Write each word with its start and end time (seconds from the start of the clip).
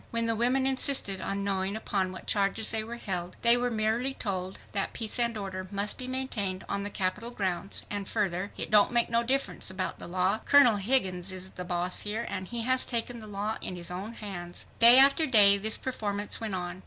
When 0.09 0.25
the 0.25 0.35
women 0.35 0.65
insisted 0.65 1.21
on 1.21 1.43
knowing 1.43 1.75
upon 1.75 2.11
what 2.11 2.25
charges 2.25 2.71
they 2.71 2.83
were 2.83 2.95
held, 2.97 3.37
they 3.43 3.55
were 3.55 3.69
merely 3.69 4.15
told 4.15 4.57
that 4.71 4.93
"peace 4.93 5.19
and 5.19 5.37
order 5.37 5.67
must 5.69 5.99
be 5.99 6.07
maintained 6.07 6.65
on 6.67 6.81
the 6.81 6.89
Capitol 6.89 7.29
grounds," 7.29 7.85
and 7.87 8.09
further, 8.09 8.51
"It 8.57 8.71
don't 8.71 8.91
make 8.91 9.11
no 9.11 9.21
difference 9.21 9.69
about 9.69 9.99
the 9.99 10.07
law, 10.07 10.39
Colonel 10.39 10.77
Higgins 10.77 11.31
is 11.31 11.51
boss 11.51 11.99
here, 11.99 12.25
and 12.29 12.47
he 12.47 12.61
has 12.61 12.83
taken 12.83 13.19
the 13.19 13.27
law 13.27 13.59
in 13.61 13.75
his 13.75 13.91
own 13.91 14.13
hands." 14.13 14.65
Day 14.79 14.97
after 14.97 15.27
day 15.27 15.59
this 15.59 15.77
performance 15.77 16.41
went 16.41 16.55
on. 16.55 16.79